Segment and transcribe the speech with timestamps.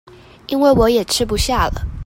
[0.47, 1.85] 因為我也吃不下了